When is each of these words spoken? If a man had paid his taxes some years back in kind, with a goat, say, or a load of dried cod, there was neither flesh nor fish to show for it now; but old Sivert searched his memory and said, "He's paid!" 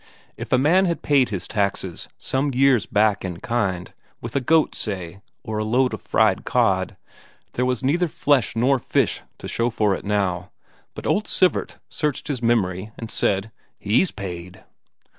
If 0.35 0.51
a 0.51 0.57
man 0.57 0.85
had 0.85 1.03
paid 1.03 1.29
his 1.29 1.47
taxes 1.47 2.09
some 2.17 2.55
years 2.55 2.87
back 2.87 3.23
in 3.23 3.39
kind, 3.39 3.93
with 4.19 4.35
a 4.35 4.39
goat, 4.41 4.73
say, 4.73 5.21
or 5.43 5.59
a 5.59 5.63
load 5.63 5.93
of 5.93 6.03
dried 6.03 6.43
cod, 6.43 6.97
there 7.53 7.67
was 7.67 7.83
neither 7.83 8.07
flesh 8.07 8.55
nor 8.55 8.79
fish 8.79 9.21
to 9.37 9.47
show 9.47 9.69
for 9.69 9.93
it 9.93 10.03
now; 10.03 10.49
but 10.95 11.05
old 11.05 11.27
Sivert 11.27 11.77
searched 11.87 12.29
his 12.29 12.41
memory 12.41 12.91
and 12.97 13.11
said, 13.11 13.51
"He's 13.77 14.09
paid!" 14.09 14.63